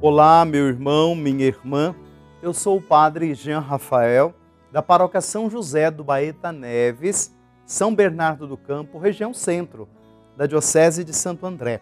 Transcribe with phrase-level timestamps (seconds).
[0.00, 1.94] Olá, meu irmão, minha irmã.
[2.42, 4.34] Eu sou o padre Jean Rafael,
[4.70, 7.32] da paróquia São José do Baeta Neves,
[7.64, 9.88] São Bernardo do Campo, região centro,
[10.36, 11.80] da Diocese de Santo André.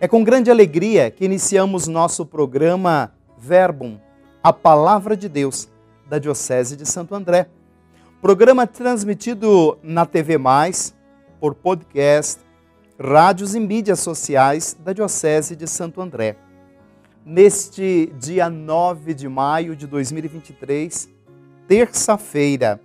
[0.00, 3.98] É com grande alegria que iniciamos nosso programa Verbum,
[4.42, 5.68] a Palavra de Deus,
[6.08, 7.48] da Diocese de Santo André.
[8.22, 10.94] Programa transmitido na TV Mais,
[11.40, 12.40] por podcast,
[12.98, 16.36] rádios e mídias sociais da Diocese de Santo André.
[17.24, 21.08] Neste dia 9 de maio de 2023,
[21.68, 22.80] terça-feira,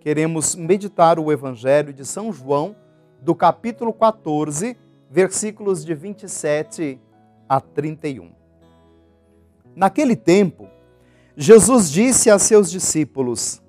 [0.00, 2.76] queremos meditar o Evangelho de São João,
[3.20, 4.76] do capítulo 14,
[5.10, 7.00] versículos de 27
[7.48, 8.30] a 31.
[9.74, 10.68] Naquele tempo,
[11.36, 13.62] Jesus disse a seus discípulos: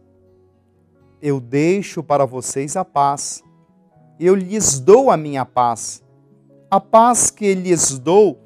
[1.21, 3.43] Eu deixo para vocês a paz
[4.23, 6.03] eu lhes dou a minha paz.
[6.69, 8.39] A paz que lhes dou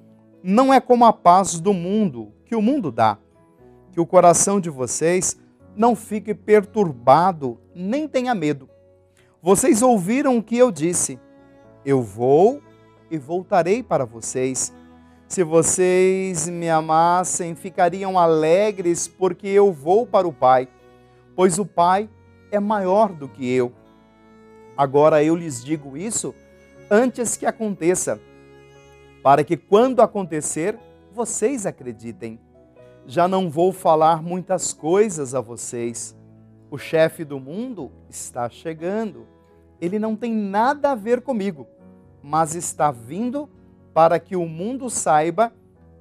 [0.48, 3.18] não é como a paz do mundo, que o mundo dá.
[3.92, 5.40] Que o coração de vocês
[5.76, 8.70] não fique perturbado, nem tenha medo.
[9.42, 11.20] Vocês ouviram o que eu disse.
[11.84, 12.62] Eu vou
[13.10, 14.72] e voltarei para vocês.
[15.28, 20.68] Se vocês me amassem, ficariam alegres, porque eu vou para o Pai,
[21.36, 22.08] pois o Pai
[22.52, 23.74] é maior do que eu.
[24.78, 26.36] Agora eu lhes digo isso
[26.92, 28.22] antes que aconteça,
[29.26, 30.78] para que quando acontecer,
[31.12, 32.40] vocês acreditem.
[33.08, 36.16] Já não vou falar muitas coisas a vocês.
[36.70, 39.26] O chefe do mundo está chegando.
[39.82, 41.66] Ele não tem nada a ver comigo,
[42.22, 43.50] mas está vindo
[43.96, 45.52] para que o mundo saiba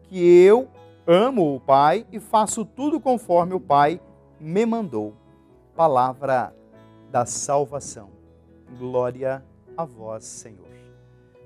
[0.02, 0.68] que eu
[1.06, 4.02] amo o Pai e faço tudo conforme o Pai
[4.38, 5.14] me mandou.
[5.74, 6.54] Palavra
[7.10, 8.10] da salvação.
[8.78, 9.42] Glória
[9.74, 10.63] a vós, Senhor.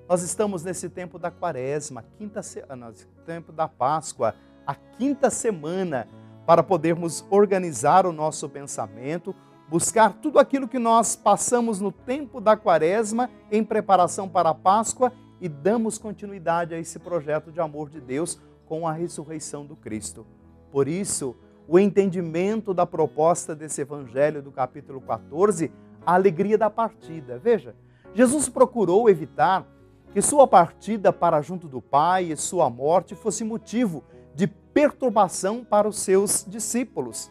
[0.09, 2.65] Nós estamos nesse tempo da quaresma, quinta se...
[2.67, 2.93] Ah,
[3.27, 4.35] tempo da Páscoa,
[4.67, 6.09] a quinta semana,
[6.47, 9.35] para podermos organizar o nosso pensamento,
[9.69, 15.13] buscar tudo aquilo que nós passamos no tempo da quaresma em preparação para a Páscoa
[15.43, 20.27] e damos continuidade a esse projeto de amor de Deus com a ressurreição do Cristo.
[20.73, 21.37] Por isso,
[21.69, 25.71] o entendimento da proposta desse evangelho do capítulo 14
[26.07, 27.39] a alegria da partida.
[27.39, 27.77] Veja,
[28.15, 29.67] Jesus procurou evitar
[30.13, 34.03] que sua partida para junto do Pai e sua morte fosse motivo
[34.35, 37.31] de perturbação para os seus discípulos,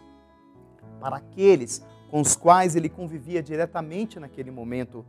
[1.00, 5.06] para aqueles com os quais ele convivia diretamente naquele momento.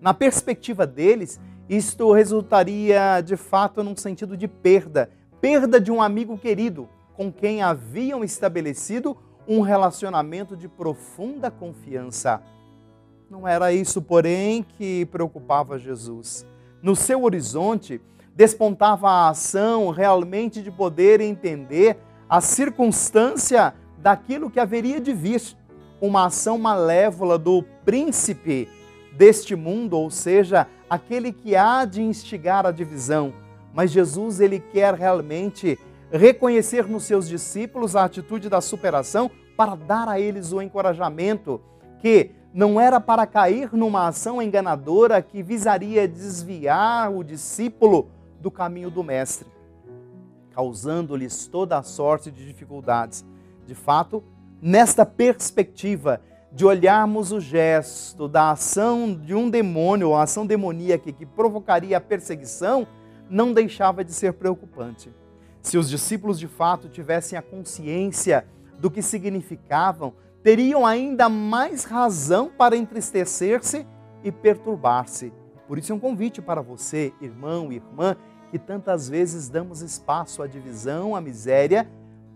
[0.00, 5.10] Na perspectiva deles, isto resultaria de fato num sentido de perda,
[5.40, 9.16] perda de um amigo querido com quem haviam estabelecido
[9.46, 12.42] um relacionamento de profunda confiança.
[13.30, 16.46] Não era isso, porém, que preocupava Jesus.
[16.82, 18.00] No seu horizonte
[18.34, 21.96] despontava a ação realmente de poder entender
[22.28, 25.40] a circunstância daquilo que haveria de vir.
[26.00, 28.68] Uma ação malévola do príncipe
[29.12, 33.32] deste mundo, ou seja, aquele que há de instigar a divisão.
[33.72, 35.78] Mas Jesus, ele quer realmente
[36.10, 41.60] reconhecer nos seus discípulos a atitude da superação para dar a eles o encorajamento
[42.02, 48.90] que não era para cair numa ação enganadora que visaria desviar o discípulo do caminho
[48.90, 49.46] do Mestre,
[50.50, 53.24] causando-lhes toda a sorte de dificuldades.
[53.64, 54.22] De fato,
[54.60, 56.20] nesta perspectiva
[56.50, 62.00] de olharmos o gesto da ação de um demônio, ou ação demoníaca que provocaria a
[62.00, 62.84] perseguição,
[63.30, 65.08] não deixava de ser preocupante.
[65.62, 68.44] Se os discípulos de fato tivessem a consciência
[68.78, 70.12] do que significavam,
[70.42, 73.86] teriam ainda mais razão para entristecer-se
[74.24, 75.32] e perturbar-se.
[75.68, 78.16] Por isso é um convite para você, irmão e irmã,
[78.50, 81.88] que tantas vezes damos espaço à divisão, à miséria,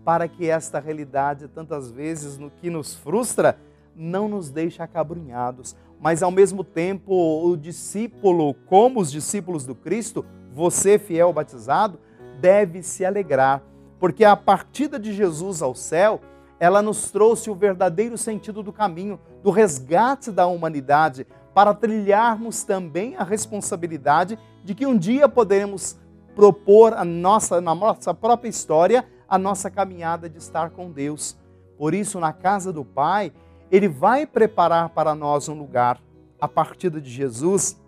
[0.03, 3.59] para que esta realidade, tantas vezes, no que nos frustra,
[3.95, 5.75] não nos deixe acabrunhados.
[5.99, 11.99] Mas ao mesmo tempo, o discípulo, como os discípulos do Cristo, você, fiel batizado,
[12.39, 13.61] deve se alegrar,
[13.99, 16.21] porque a partida de Jesus ao céu
[16.59, 23.15] ela nos trouxe o verdadeiro sentido do caminho, do resgate da humanidade, para trilharmos também
[23.15, 25.97] a responsabilidade de que um dia poderemos
[26.35, 31.37] propor a nossa, na nossa própria história a nossa caminhada de estar com Deus.
[31.77, 33.33] Por isso, na casa do Pai,
[33.71, 35.99] Ele vai preparar para nós um lugar.
[36.39, 37.81] A partida de Jesus,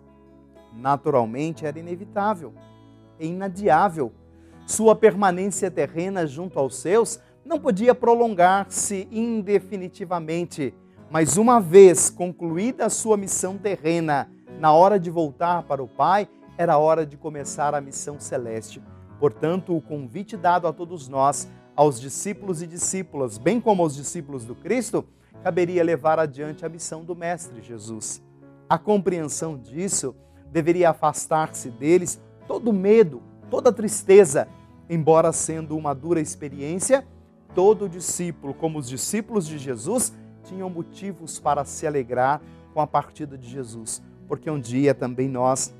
[0.72, 2.52] naturalmente, era inevitável,
[3.18, 4.12] é inadiável.
[4.66, 10.74] Sua permanência terrena junto aos seus não podia prolongar-se indefinitivamente,
[11.10, 16.28] mas uma vez concluída a sua missão terrena, na hora de voltar para o Pai,
[16.56, 18.82] era hora de começar a missão celeste.
[19.18, 24.44] Portanto, o convite dado a todos nós, aos discípulos e discípulas, bem como aos discípulos
[24.44, 25.04] do Cristo,
[25.42, 28.22] caberia levar adiante a missão do Mestre Jesus.
[28.68, 30.14] A compreensão disso
[30.52, 34.46] deveria afastar-se deles todo medo, toda tristeza,
[34.88, 37.06] embora sendo uma dura experiência,
[37.54, 40.12] todo discípulo, como os discípulos de Jesus,
[40.44, 42.40] tinham motivos para se alegrar
[42.72, 45.74] com a partida de Jesus, porque um dia também nós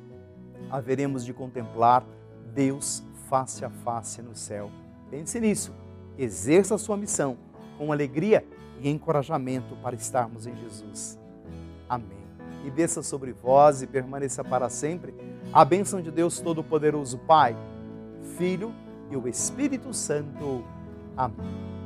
[0.70, 2.04] haveremos de contemplar
[2.52, 4.70] Deus face a face no céu.
[5.10, 5.72] Pense nisso,
[6.18, 7.36] exerça a sua missão
[7.78, 8.44] com alegria
[8.80, 11.18] e encorajamento para estarmos em Jesus.
[11.88, 12.20] Amém.
[12.64, 15.14] E desça sobre vós e permaneça para sempre
[15.52, 17.56] a bênção de Deus Todo-Poderoso, Pai,
[18.36, 18.74] Filho
[19.10, 20.62] e o Espírito Santo.
[21.20, 21.79] Amém.